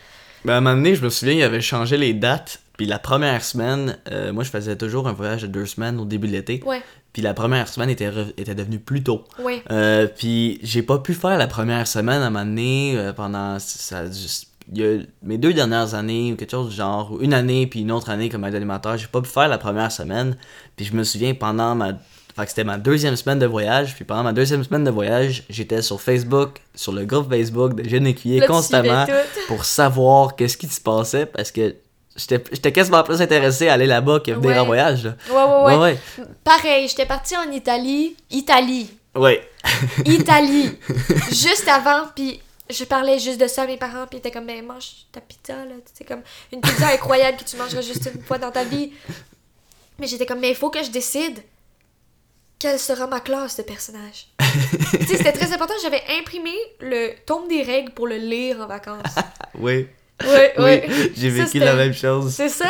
[0.44, 2.60] Ben, à un moment donné, je me souviens, il avait changé les dates.
[2.80, 6.06] Puis la première semaine, euh, moi je faisais toujours un voyage de deux semaines au
[6.06, 6.62] début de l'été.
[6.64, 6.80] Ouais,
[7.12, 9.24] Puis la première semaine était, re- était devenue plus tôt.
[9.42, 13.12] ouais, Euh, puis j'ai pas pu faire la première semaine à un moment donné euh,
[13.12, 14.04] pendant ça,
[14.72, 17.66] il y a mes deux dernières années ou quelque chose du genre ou une année
[17.66, 20.36] puis une autre année comme aide animateur j'ai pas pu faire la première semaine
[20.76, 21.94] puis je me souviens pendant ma
[22.36, 23.96] Fait que c'était ma deuxième semaine de voyage.
[23.96, 27.88] Puis pendant ma deuxième semaine de voyage, j'étais sur Facebook, sur le groupe Facebook de
[27.88, 29.04] Jeune Écuyer constamment
[29.48, 31.74] pour savoir qu'est-ce qui se passait parce que
[32.28, 34.58] j'étais quasiment plus intéressé à aller là-bas que venir Ouais.
[34.58, 35.04] en voyage.
[35.04, 35.14] là.
[35.30, 35.82] Ouais, ouais, ouais.
[36.18, 36.24] ouais.
[36.44, 38.16] Pareil, j'étais partie en Italie.
[38.30, 38.90] Italie.
[39.14, 39.48] Ouais.
[40.04, 40.78] Italie.
[41.30, 44.44] juste avant, puis je parlais juste de ça à mes parents, puis ils étaient comme,
[44.44, 45.74] mais mange ta pizza, là.
[45.92, 48.92] C'est comme une pizza incroyable que tu mangeras juste une fois dans ta vie.
[49.98, 51.38] Mais j'étais comme, mais il faut que je décide
[52.58, 54.28] quelle sera ma classe de personnage.
[54.92, 55.74] tu sais, c'était très important.
[55.82, 59.14] J'avais imprimé le tome des règles pour le lire en vacances.
[59.58, 59.88] Oui.
[60.24, 60.84] Ouais, ouais.
[60.88, 61.12] Oui.
[61.16, 62.32] J'ai vécu la même chose.
[62.34, 62.66] C'est ça.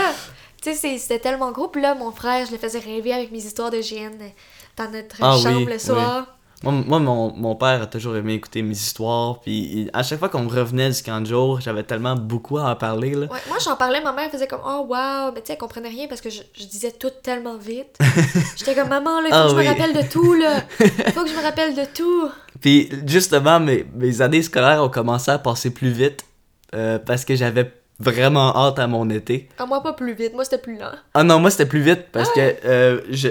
[0.62, 1.68] Tu sais, c'était tellement gros.
[1.68, 4.12] Puis là, mon frère, je le faisais rêver avec mes histoires de GN
[4.76, 5.80] dans notre Ah oui, chambre le oui.
[5.80, 6.26] soir.
[6.62, 9.40] Moi, moi, mon, mon père a toujours aimé écouter mes histoires.
[9.40, 12.76] Puis à chaque fois qu'on revenait du camp de jour, j'avais tellement beaucoup à en
[12.76, 13.12] parler.
[13.14, 13.26] Là.
[13.32, 15.88] Ouais, moi, j'en parlais, ma mère faisait comme Oh, wow, mais tu sais, elle comprenait
[15.88, 17.96] rien parce que je, je disais tout tellement vite.
[18.58, 20.62] J'étais comme Maman, là, il faut Ah que je me rappelle de tout, là.
[20.80, 22.28] Il faut que je me rappelle de tout.
[22.60, 26.26] Puis justement, mes, mes années scolaires ont commencé à passer plus vite
[26.74, 29.48] euh, parce que j'avais vraiment hâte à mon été.
[29.58, 30.92] Ah, moi, pas plus vite, moi, c'était plus lent.
[31.14, 33.28] Ah non, moi c'était plus vite parce Ah que euh, je,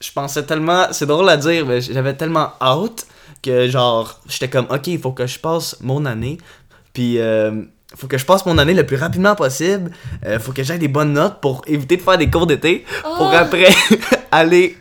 [0.00, 0.86] je pensais tellement.
[0.92, 3.06] C'est drôle à dire, mais j'avais tellement hâte
[3.42, 6.38] que genre, j'étais comme, ok, il faut que je passe mon année.
[6.92, 7.18] Puis.
[7.18, 7.62] Euh,
[7.96, 9.90] faut que je passe mon année le plus rapidement possible.
[10.26, 12.84] Euh, faut que j'aie des bonnes notes pour éviter de faire des cours d'été.
[13.02, 13.38] Pour Ah!
[13.38, 13.68] après
[14.30, 14.76] aller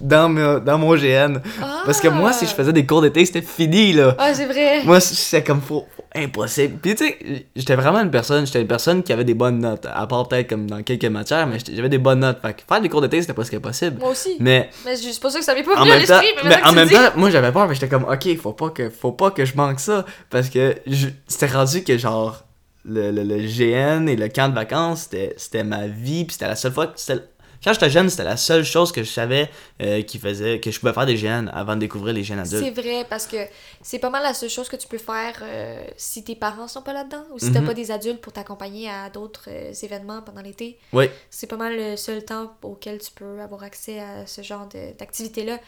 [0.00, 1.42] dans, me- dans mon GN.
[1.84, 2.32] Parce que moi, Ah!
[2.32, 4.14] si je faisais des cours d'été, c'était fini là.
[4.18, 4.82] Ah, c'est vrai.
[4.84, 6.78] Moi, c'est comme faux, impossible.
[6.82, 9.86] Puis tu sais, j'étais vraiment une personne, j'étais une personne qui avait des bonnes notes,
[9.92, 12.40] à part peut-être comme dans quelques matières, mais j'avais des bonnes notes.
[12.42, 13.98] Fait que faire des cours d'été, c'était presque impossible.
[14.00, 14.36] Moi aussi.
[14.40, 16.72] Mais Mais c'est pas ça que ça m'est pas en venu à l'esprit, mais, en
[16.72, 19.44] même temps, moi j'avais peur, mais j'étais comme, ok, faut pas que, faut pas que
[19.44, 22.42] je manque ça, parce que je- c'était rendu que genre
[22.88, 26.46] le, le, le GN et le camp de vacances, c'était c'était ma vie, puis c'était
[26.48, 27.22] la seule fois, que- c'était-
[27.64, 30.78] quand j'étais jeune, c'était la seule chose que je savais euh, qui faisait que je
[30.80, 32.62] pouvais faire des GN avant de découvrir les GN adultes.
[32.64, 33.36] C'est vrai, parce que
[33.82, 36.82] c'est pas mal la seule chose que tu peux faire euh, si tes parents sont
[36.82, 37.66] pas là-dedans ou si t'as Mhm.
[37.66, 40.78] pas des adultes pour t'accompagner à d'autres euh, événements pendant l'été.
[40.92, 41.08] Oui.
[41.30, 45.58] C'est pas mal le seul temps auquel tu peux avoir accès à ce genre d'activité-là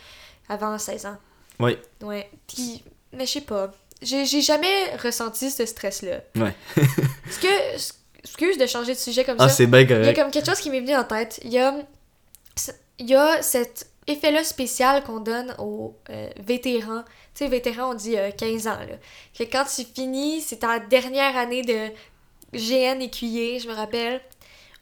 [0.48, 1.16] avant 16 ans.
[1.60, 1.76] Oui.
[2.02, 2.30] Ouais.
[2.46, 3.72] Puis, mais je sais pas.
[4.00, 6.20] J'ai jamais ressenti ce stress-là.
[6.36, 6.54] Ouais.
[6.76, 7.48] Est-ce que.
[8.24, 9.54] Excuse de changer de sujet comme Ah, ça.
[9.54, 11.40] c'est bien Il y a comme quelque chose qui m'est venu en tête.
[11.44, 11.74] Il y a,
[12.98, 17.02] il y a cet effet-là spécial qu'on donne aux euh, vétérans.
[17.34, 18.78] Tu sais, vétérans, on dit euh, 15 ans.
[18.78, 18.96] Là.
[19.38, 21.90] Que quand tu finis, c'est ta dernière année de
[22.54, 24.20] GN écuyer, je me rappelle,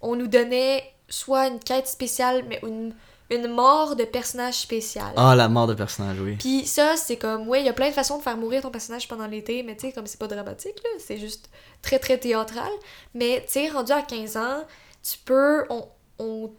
[0.01, 2.95] on nous donnait soit une quête spéciale, mais une,
[3.31, 5.13] une mort de personnage spécial.
[5.17, 6.37] Ah, la mort de personnage, oui.
[6.37, 8.71] Puis ça, c'est comme, ouais, il y a plein de façons de faire mourir ton
[8.71, 11.51] personnage pendant l'été, mais tu sais, comme c'est pas dramatique, là, c'est juste
[11.83, 12.71] très très théâtral.
[13.15, 14.65] Mais tu sais, rendu à 15 ans,
[15.03, 15.65] tu peux.
[15.71, 16.51] On, on,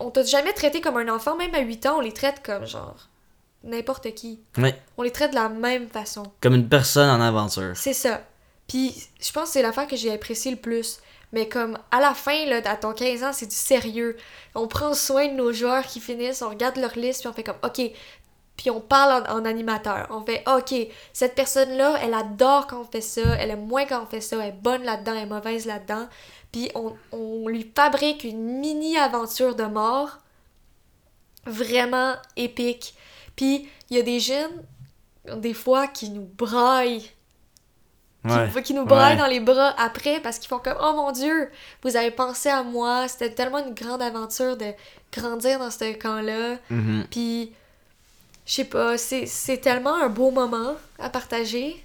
[0.00, 2.66] on t'a jamais traité comme un enfant, même à 8 ans, on les traite comme
[2.66, 3.08] genre
[3.64, 4.40] n'importe qui.
[4.58, 4.80] Ouais.
[4.96, 6.24] On les traite de la même façon.
[6.40, 7.72] Comme une personne en aventure.
[7.74, 8.22] C'est ça.
[8.68, 10.98] Puis je pense que c'est l'affaire que j'ai apprécié le plus.
[11.32, 14.16] Mais comme à la fin, là, à ton 15 ans, c'est du sérieux.
[14.54, 17.44] On prend soin de nos joueurs qui finissent, on regarde leur liste, puis on fait
[17.44, 17.90] comme, OK.
[18.56, 20.06] Puis on parle en, animateur.
[20.10, 20.74] On fait, OK,
[21.12, 24.36] cette personne-là, elle adore quand on fait ça, elle aime moins quand on fait ça,
[24.36, 26.08] elle est bonne là-dedans, elle est mauvaise là-dedans.
[26.52, 30.18] Puis on, on lui fabrique une mini-aventure de mort
[31.44, 32.94] vraiment épique.
[33.36, 34.64] Puis il y a des jeunes,
[35.36, 37.10] des fois, qui nous braillent
[38.54, 39.20] qui, qui nous braillent Ouais.
[39.20, 41.50] dans les bras après parce qu'ils font comme Oh mon Dieu,
[41.82, 43.08] vous avez pensé à moi.
[43.08, 44.66] C'était tellement une grande aventure de
[45.12, 46.56] grandir dans ce camp-là.
[46.70, 47.06] Mhm.
[47.10, 47.52] Puis,
[48.46, 51.76] je sais pas, c'est c'est tellement un beau moment à partager.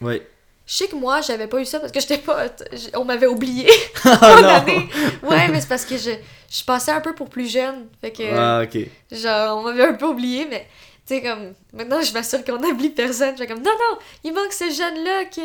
[0.00, 0.20] Oui.
[0.64, 2.46] Je sais que moi, j'avais pas eu ça parce que j'étais pas.
[2.94, 3.68] On m'avait oublié
[4.04, 4.08] Oh
[4.44, 4.88] année.
[5.22, 6.10] Ouais, mais c'est parce que je,
[6.50, 7.88] je passais un peu pour plus jeune.
[8.00, 8.22] Fait que.
[8.34, 8.78] Ah, ok.
[9.10, 10.66] Genre, on m'avait un peu oublié, mais
[11.06, 13.32] tu sais, comme, maintenant, je m'assure qu'on n'oublie personne.
[13.36, 15.40] Je fais comme, non, non, il manque ce jeune-là qui,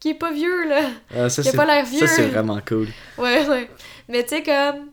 [0.00, 0.90] qui est pas vieux, là.
[1.14, 2.00] Ah, ça, Qui a pas l'air vieux.
[2.00, 2.88] Ça, c'est vraiment cool.
[3.18, 3.70] Ouais, ouais.
[4.08, 4.88] Mais tu sais, comme,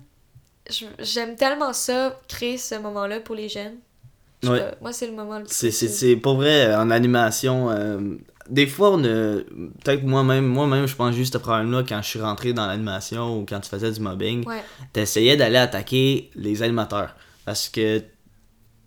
[0.99, 3.77] j'aime tellement ça, créer ce moment-là pour les jeunes.
[4.43, 4.59] Ouais.
[4.59, 5.71] pas, moi, c'est le moment le plus.
[5.71, 7.99] C'est, pour vrai, en animation, euh,
[8.49, 9.39] des fois, on a,
[9.83, 13.45] peut-être moi-même, moi-même, je pense juste ce problème-là quand je suis rentré dans l'animation ou
[13.47, 14.61] quand tu faisais du mobbing, Ouais.
[14.93, 17.15] t'essayais d'aller attaquer les animateurs.
[17.45, 18.03] Parce que,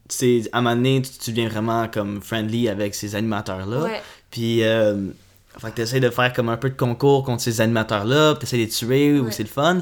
[0.08, 3.82] c'est à un moment donné, tu, tu deviens vraiment comme friendly avec ces animateurs-là.
[3.82, 4.02] Ouais.
[4.30, 5.08] Puis, euh,
[5.58, 8.64] fait que t'essayes de faire comme un peu de concours contre ces animateurs-là, t'essayes de
[8.64, 9.30] les tuer, ou Ouais.
[9.32, 9.78] c'est le fun.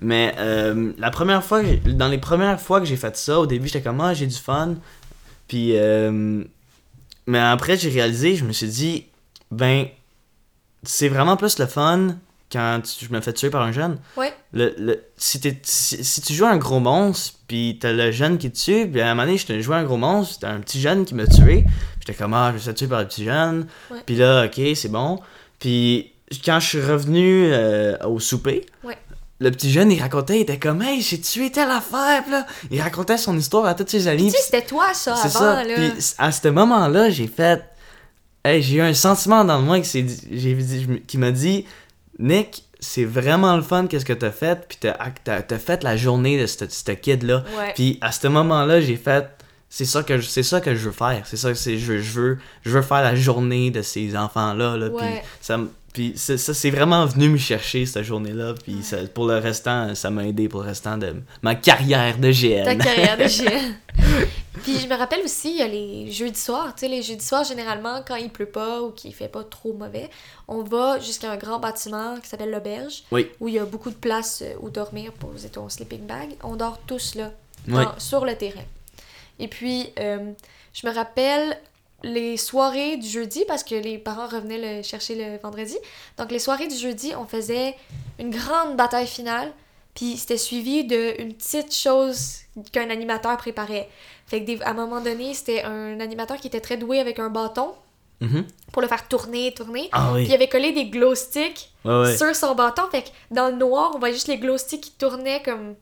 [0.00, 3.68] Mais euh, la première fois, dans les premières fois que j'ai fait ça, au début,
[3.68, 4.74] j'étais comme, ah, j'ai du fun.
[5.48, 6.42] Puis, euh,
[7.26, 9.06] mais après, j'ai réalisé, je me suis dit,
[9.50, 9.86] ben,
[10.82, 12.16] c'est vraiment plus le fun
[12.52, 13.98] quand tu- je me fais tuer par un jeune.
[14.16, 14.32] Ouais.
[14.52, 18.50] Le, le, si, si, si tu joues un gros monstre, puis t'as le jeune qui
[18.50, 20.60] te tue, puis à un moment donné, je te joué un gros monstre, c'était un
[20.60, 21.64] petit jeune qui m'a tué.
[22.00, 23.66] J'étais comme, ah, je me suis tuer par le petit jeune.
[24.06, 25.18] Puis là, ok, c'est bon.
[25.58, 26.12] Puis
[26.44, 28.96] quand je suis revenu euh, au souper, Ouais.
[29.38, 32.46] le petit jeune, il racontait, il était comme, hey, j'ai tué telle affaire, puis là,
[32.70, 34.26] il racontait son histoire à tous ses amis.
[34.26, 35.64] Tu sais, c'était toi, ça, avant, ça.
[35.64, 35.74] là.
[35.74, 37.62] Puis à ce moment-là, j'ai fait.
[38.44, 41.64] Hey, j'ai eu un sentiment dans moi qui, dit- qui m'a dit
[42.22, 45.96] Nick, c'est vraiment le fun qu'est-ce que t'as fait, puis t'as, t'as, t'as fait la
[45.96, 47.44] journée de ce kid-là.
[47.58, 47.72] Ouais.
[47.74, 49.26] Puis à ce moment-là, j'ai fait.
[49.68, 51.22] C'est ça que je, c'est ça que je veux faire.
[51.24, 54.16] C'est ça que c'est, je, veux- je veux je veux faire la journée de ces
[54.16, 54.76] enfants-là.
[54.76, 55.22] Là, puis Ouais.
[55.40, 58.54] ça, me- puis ça, c'est vraiment venu me chercher cette journée-là.
[58.62, 62.30] Puis ça- pour le restant, ça m'a aidé pour le restant de ma carrière de
[62.30, 62.64] GN.
[62.64, 63.74] ta carrière de GN.
[64.62, 66.74] Puis je me rappelle aussi, il y a les jeudis soirs.
[66.74, 69.72] Tu sais, les jeudis soirs, généralement, quand il pleut pas ou qu'il fait pas trop
[69.72, 70.08] mauvais,
[70.48, 73.28] on va jusqu'à un grand bâtiment qui s'appelle l'auberge, Oui.
[73.40, 76.36] où il y a beaucoup de place euh, où dormir, poser ton sleeping bag.
[76.44, 77.32] On dort tous là,
[77.68, 77.82] Oui.
[77.98, 78.64] sur le terrain.
[79.38, 80.32] Et puis, euh,
[80.74, 81.58] je me rappelle
[82.02, 85.76] les soirées du jeudi, parce que les parents revenaient le chercher le vendredi.
[86.18, 87.76] Donc, les soirées du jeudi, on faisait
[88.18, 89.52] une grande bataille finale.
[89.94, 92.36] Puis c'était suivi d'une petite chose
[92.72, 93.88] qu'un animateur préparait.
[94.26, 97.18] Fait que des- à un moment donné, c'était un animateur qui était très doué avec
[97.18, 97.72] un bâton
[98.22, 98.46] Mhm.
[98.72, 99.90] pour le faire tourner, tourner.
[99.92, 101.70] Ah Puis il avait collé des glow sticks
[102.16, 102.82] sur son bâton.
[102.90, 105.74] Fait que dans le noir, on voyait juste les glow sticks qui tournaient comme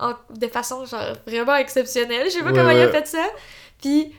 [0.00, 2.26] en- de façon genre vraiment exceptionnelle.
[2.26, 3.26] Je sais pas comment il a fait ça.
[3.82, 4.14] Puis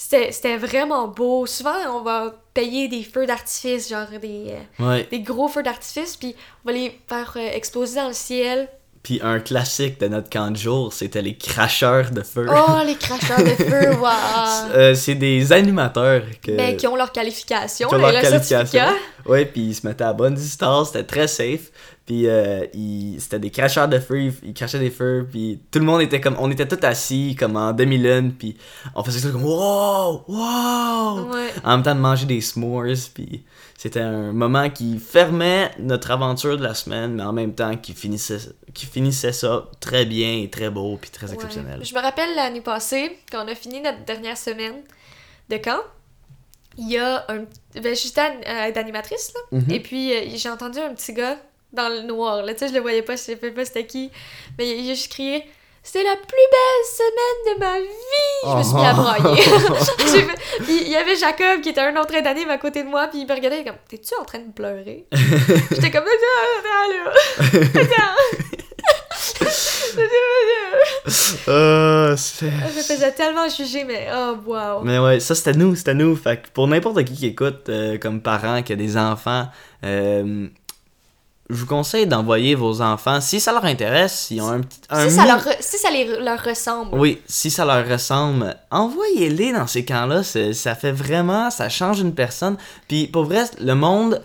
[0.00, 1.44] c'était vraiment beau.
[1.46, 5.06] Souvent, on va payer des feux d'artifice, genre des, euh, Ouais.
[5.10, 6.34] des gros feux d'artifice, puis
[6.64, 8.68] on va les faire euh, exploser dans le ciel.
[9.02, 12.46] Puis un classique de notre camp de jour, c'était les cracheurs de feu.
[12.50, 14.70] Oh, les cracheurs de feu, waouh!
[14.74, 16.52] Euh, c'est des animateurs que...
[16.52, 18.84] Ben, qui ont leur qualification, qui ont là, leur le qualification.
[19.26, 21.70] Ouais, puis ils se mettaient à bonne distance, c'était très safe.
[22.10, 22.66] Puis euh,
[23.20, 26.34] c'était des cracheurs de feu, ils, crachaient des feux, puis tout le monde était comme...
[26.40, 28.56] On était tous assis comme en demi-lune, puis
[28.96, 30.24] on faisait ça comme «Wow!
[30.26, 31.30] Wow!
[31.32, 31.52] Ouais.
[31.62, 33.44] En même temps de manger des s'mores, puis
[33.78, 37.92] c'était un moment qui fermait notre aventure de la semaine, mais en même temps qui
[37.92, 38.38] finissait,
[38.74, 41.34] qui finissait ça très bien et très beau, puis très Ouais.
[41.34, 41.78] exceptionnel.
[41.84, 44.82] Je me rappelle l'année passée, quand on a fini notre dernière semaine
[45.48, 45.78] de camp,
[46.76, 47.44] il y a un.
[47.80, 49.58] Ben, j'étais euh, d'animatrice, là.
[49.60, 49.70] Mhm.
[49.70, 51.38] Et puis, euh, j'ai entendu un petit gars
[51.72, 52.52] dans le noir, là.
[52.54, 54.10] Tu sais, je le voyais pas, je sais pas c'était qui.
[54.58, 55.44] Mais il a juste crié
[55.82, 58.44] C'était la plus belle semaine de ma vie!
[58.44, 59.02] Je me suis mis à Oh.
[59.02, 59.42] brailler.
[60.68, 63.26] Il y avait Jacob qui était un autre d'anime à côté de moi, puis il
[63.26, 65.06] me regardait comme T'es-tu en train de pleurer?
[65.70, 67.12] J'étais comme Attends, attends, là.
[71.48, 74.80] Euh, c'est- Je me faisais tellement juger, mais oh, wow.
[74.82, 76.14] Mais ouais, ça c'était nous, c'était nous.
[76.16, 79.46] Fait que pour n'importe qui qui écoute, euh, comme parent, qui a des enfants,
[79.84, 80.46] euh,
[81.50, 84.80] je vous conseille d'envoyer vos enfants, si ça leur intéresse, s'ils ont un petit...
[84.88, 86.96] un Si ça, leur, si ça les, leur ressemble.
[86.96, 90.22] Oui, si ça leur ressemble, envoyez-les dans ces camps-là.
[90.22, 92.56] Ça fait vraiment, ça change une personne.
[92.86, 94.22] Puis pour vrai, le monde,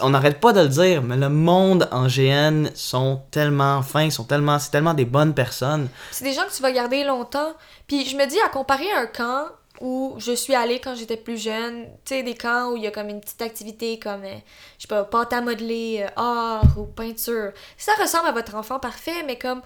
[0.00, 4.24] on n'arrête pas de le dire, mais le monde en GN sont tellement fins, sont
[4.24, 5.88] tellement, c'est tellement des bonnes personnes.
[6.10, 7.54] C'est des gens que tu vas garder longtemps.
[7.86, 9.46] Puis je me dis, à comparer un camp
[9.80, 12.86] où je suis allée quand j'étais plus jeune, tu sais, des camps où il y
[12.86, 14.34] a comme une petite activité comme, euh,
[14.78, 17.52] je sais pas, pâte à modeler, euh, art ou peinture.
[17.76, 19.62] Ça ressemble à votre enfant parfait, mais comme,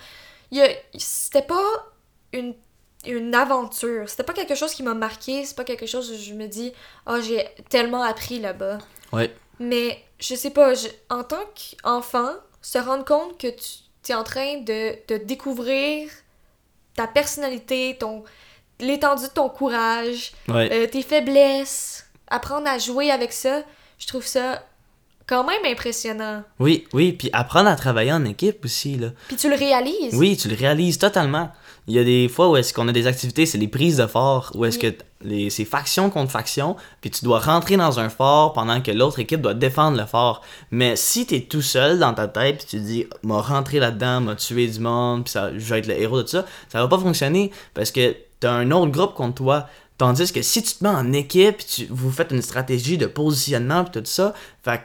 [0.99, 1.69] c'était pas
[2.33, 2.55] une,
[3.07, 4.09] une aventure.
[4.09, 5.45] C'était pas quelque chose qui m'a marqué.
[5.45, 6.73] C'est pas quelque chose où je me dis,
[7.07, 8.79] oh, j'ai tellement appris là-bas.
[9.13, 9.35] Ouais.
[9.59, 11.45] Mais je sais pas, je- en tant
[11.83, 16.11] qu'enfant, se rendre compte que tu es en train de, de découvrir
[16.95, 18.25] ta personnalité, ton
[18.81, 20.69] l'étendue de ton courage, Ouais.
[20.73, 23.63] euh, tes faiblesses, apprendre à jouer avec ça,
[23.99, 24.63] je trouve ça
[25.27, 26.43] quand même impressionnant.
[26.59, 29.09] Oui, oui, puis apprendre à travailler en équipe aussi, là.
[29.29, 30.15] Puis tu le réalises.
[30.15, 31.51] Oui, tu le réalises totalement.
[31.87, 34.07] Il y a des fois où est-ce qu'on a des activités, c'est les prises de
[34.07, 34.93] fort, où est-ce Oui.
[34.93, 38.91] que les, c'est faction contre faction, puis tu dois rentrer dans un fort pendant que
[38.91, 40.43] l'autre équipe doit défendre le fort.
[40.71, 44.21] Mais si t'es tout seul dans ta tête, puis tu te dis, m'a rentré là-dedans,
[44.21, 46.81] m'a tué du monde, puis ça, je vais être le héros de tout ça, ça
[46.81, 49.69] va pas fonctionner parce que t'as un autre groupe contre toi.
[49.99, 53.85] Tandis que si tu te mets en équipe, tu, vous faites une stratégie de positionnement,
[53.85, 54.33] puis tout ça,
[54.65, 54.81] fait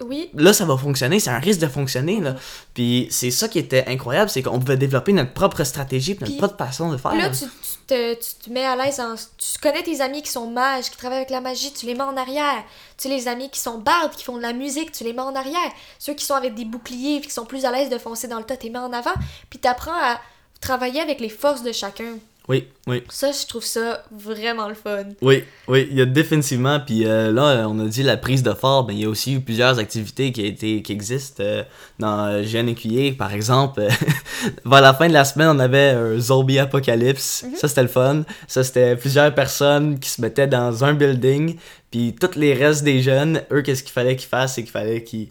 [0.00, 0.30] Oui.
[0.34, 2.36] là, ça va fonctionner, c'est un risque de fonctionner, là.
[2.72, 6.38] Puis c'est ça qui était incroyable, c'est qu'on pouvait développer notre propre stratégie, puis notre
[6.38, 7.16] propre façon de faire.
[7.16, 7.48] Là, tu, tu
[7.88, 9.16] te, tu te mets à l'aise en...
[9.16, 12.02] Tu connais tes amis qui sont mages, qui travaillent avec la magie, tu les mets
[12.02, 12.62] en arrière.
[12.96, 15.22] Tu sais, les amis qui sont bardes, qui font de la musique, tu les mets
[15.22, 15.72] en arrière.
[15.98, 18.38] Ceux qui sont avec des boucliers, puis qui sont plus à l'aise de foncer dans
[18.38, 19.14] le tas, tu les mets en avant.
[19.50, 20.20] Puis t'apprends à
[20.60, 22.14] travailler avec les forces de chacun.
[22.48, 23.02] Oui, oui.
[23.08, 25.02] Ça, je trouve ça vraiment le fun.
[25.20, 26.78] Oui, oui, il y a définitivement.
[26.78, 29.34] Puis euh, là, on a dit la prise de fort, mais il y a aussi
[29.34, 31.64] eu plusieurs activités qui, a été, qui existent euh,
[31.98, 33.12] dans euh, Jeanne Écuyer.
[33.12, 33.90] Par exemple, euh,
[34.64, 37.44] vers la fin de la semaine, on avait un zombie apocalypse.
[37.56, 38.22] Ça, c'était le fun.
[38.46, 41.56] Ça, c'était plusieurs personnes qui se mettaient dans un building.
[41.90, 44.54] Puis tous les restes des jeunes, eux, qu'est-ce qu'il fallait qu'ils fassent?
[44.54, 45.28] C'est qu'il fallait qu'ils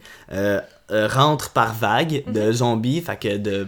[0.90, 3.02] rentrent par vague de zombies.
[3.02, 3.68] Fait que de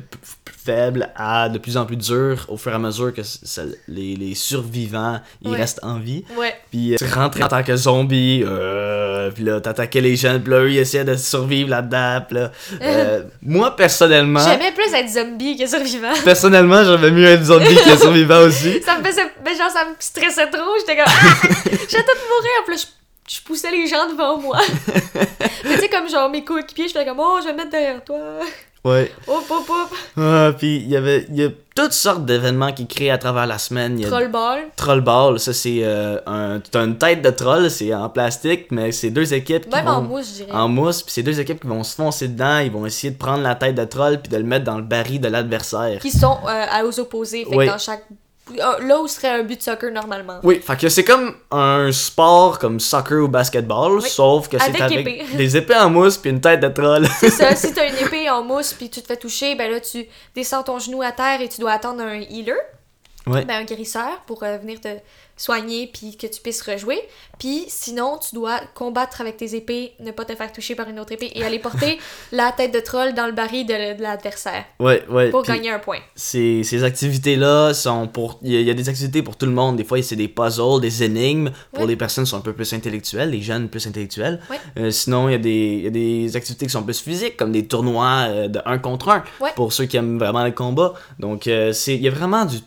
[0.68, 4.16] faible à de plus en plus dur au fur et à mesure que ça- les,
[4.16, 5.58] les survivants ils Ouais.
[5.58, 6.26] restent en vie.
[6.38, 6.54] Ouais.
[6.72, 10.52] Puis euh, tu rentrais en tant que zombie, euh, puis là t'attaquais les jeunes, puis
[10.52, 12.26] là eux, ils essayaient de survivre là-dedans.
[12.32, 12.52] là,
[12.82, 16.14] euh, moi personnellement, J'aimais plus être zombie que survivant.
[16.26, 18.82] personnellement j'aimais mieux être zombie que survivant aussi.
[18.86, 19.22] ça me faisait.
[19.58, 20.72] genre, ça me stressait trop.
[20.80, 21.06] J'étais comme.
[21.08, 21.48] Ah!
[21.64, 22.52] J'étais tout mourir.
[22.66, 22.82] Puis là,
[23.30, 24.60] je, je poussais les gens devant moi.
[25.64, 28.04] Mais tu sais, comme genre mes coéquipiers, j'étais comme, oh, je vais me mettre derrière
[28.04, 28.18] toi.
[28.88, 29.12] Ouais.
[29.28, 29.97] Hop, hop, hop.
[30.17, 33.58] Ah, puis il y avait y a toutes sortes d'événements qui créent à travers la
[33.58, 34.00] semaine.
[34.02, 34.62] Trollball.
[34.76, 39.34] Trollball, ça c'est euh, un, une tête de troll, c'est en plastique, mais c'est deux
[39.34, 40.58] équipes qui Même vont en mousse, je dirais.
[40.58, 43.17] en mousse, puis c'est deux équipes qui vont se foncer dedans, ils vont essayer de
[43.17, 46.00] prendre la tête de troll puis de le mettre dans le baril de l'adversaire.
[46.00, 47.45] Qui sont euh, à aux opposés.
[47.45, 48.06] Fait que dans chaque.
[48.52, 50.40] Euh, Là où serait un but de soccer normalement.
[50.44, 54.10] Oui, fait que c'est comme un sport comme soccer ou basketball, Oui.
[54.10, 55.26] sauf que c'est Avec avec épée.
[55.36, 57.08] des épées en mousse puis une tête de troll.
[57.20, 59.80] C'est ça, si t'as une épée en mousse puis tu te fais toucher, ben là
[59.80, 60.06] tu
[60.36, 62.56] descends ton genou à terre et tu dois attendre un healer,
[63.32, 63.46] Ouais.
[63.46, 64.90] ben un guérisseur pour euh, venir te
[65.40, 67.00] soigner puis que tu puisses rejouer.
[67.38, 71.00] Puis sinon, tu dois combattre avec tes épées, ne pas te faire toucher par une
[71.00, 72.00] autre épée et aller porter
[72.32, 75.30] la tête de troll dans le baril de, de l'adversaire Ouais, ouais.
[75.30, 76.00] pour gagner un point.
[76.16, 78.40] Ces, ces activités-là sont pour.
[78.42, 79.76] Il y, a- il y a des activités pour tout le monde.
[79.78, 81.88] Des fois, c'est des puzzles, des énigmes pour Ouais.
[81.90, 84.40] les personnes qui sont un peu plus intellectuelles, les jeunes plus intellectuels.
[84.50, 84.58] Ouais.
[84.80, 87.38] Euh, sinon, il y, a des, il y a des activités qui sont plus physiques,
[87.38, 89.52] comme des tournois euh, de 1 contre 1 Ouais.
[89.56, 90.94] pour ceux qui aiment vraiment le combat.
[91.20, 92.58] Donc, euh, il y a vraiment du.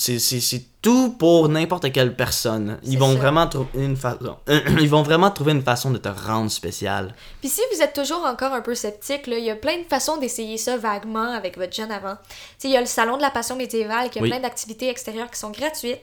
[0.00, 2.78] C'est tout pour n'importe quelle personne.
[2.84, 3.18] Ils vont, ça.
[3.18, 4.36] vraiment trouver une façon,
[4.80, 7.14] ils vont vraiment trouver une façon de te rendre spécial.
[7.40, 10.16] Puis si vous êtes toujours encore un peu sceptique, il y a plein de façons
[10.16, 12.16] d'essayer ça vaguement avec votre jeune avant.
[12.62, 14.30] Il y a le salon de la passion médiévale qui a Oui.
[14.30, 16.00] plein d'activités extérieures qui sont gratuites.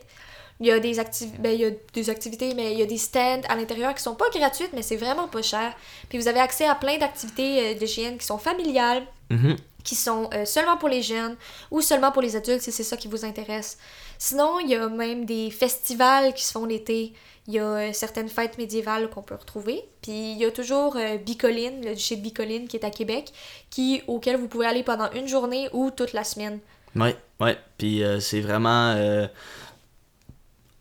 [0.60, 2.86] Il y a des activités, ben, il y a des activités, mais il y a
[2.86, 5.74] des stands à l'intérieur qui sont pas gratuites, mais c'est vraiment pas cher.
[6.10, 9.56] Puis vous avez accès à plein d'activités euh, de GN qui sont familiales, Mhm.
[9.86, 11.38] Qui sont euh, seulement pour les jeunes
[11.72, 13.78] ou seulement pour les adultes si c'est ça qui vous intéresse.
[14.18, 17.14] Sinon, il y a même des festivals qui se font l'été.
[17.48, 19.84] Il y a euh, certaines fêtes médiévales qu'on peut retrouver.
[20.02, 23.32] Puis il y a toujours euh, Bicoline, le duché de Bicoline qui est à Québec,
[23.70, 26.60] qui, auquel vous pouvez aller pendant une journée ou toute la semaine.
[26.96, 27.58] Ouais, ouais.
[27.78, 29.28] Puis euh, c'est vraiment.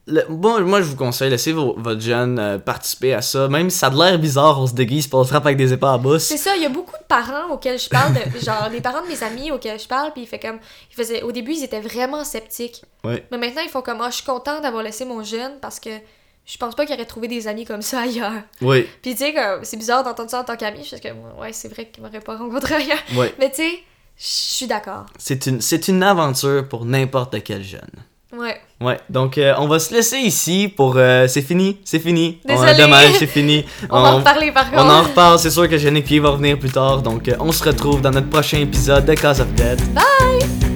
[0.06, 3.48] Le- bon, moi, je vous conseille, laissez vos- votre jeune euh, participer à ça.
[3.48, 5.72] Même si ça a l'air bizarre, on se déguise, puis on se frappe avec des
[5.72, 6.24] épées à bosse.
[6.24, 9.02] C'est ça, il y a beaucoup de parents auxquels je parle, de, genre des parents
[9.02, 10.58] de mes amis auxquels je parle, puis il fait comme,
[10.90, 13.24] ils faisaient, au début ils étaient vraiment sceptiques, Ouais.
[13.30, 15.90] mais maintenant ils font comme, ah, je suis contente d'avoir laissé mon jeune parce que
[16.46, 18.42] je pense pas qu'il aurait trouvé des amis comme ça ailleurs.
[18.60, 21.08] Oui, Puis tu sais, c'est bizarre d'entendre ça en tant qu'ami, parce que
[21.40, 22.98] ouais, c'est vrai qu'il m'aurait pas rencontré ailleurs.
[23.16, 23.34] ouais.
[23.38, 23.70] Mais tu sais,
[24.18, 25.06] je suis d'accord.
[25.18, 27.80] C'est une, c'est une aventure pour n'importe quel jeune.
[28.38, 28.60] Ouais.
[28.80, 30.94] Ouais, donc euh, on va se laisser ici pour...
[30.96, 32.38] euh, c'est fini, c'est fini.
[32.44, 32.72] Désolé.
[32.74, 33.64] On- dommage, c'est fini.
[33.90, 34.84] On, va en reparler par contre.
[34.84, 37.00] on en reparle, c'est sûr que Yannick va revenir plus tard.
[37.02, 39.80] Donc euh, on se retrouve dans notre prochain épisode de Cause of Death.
[39.94, 40.73] Bye!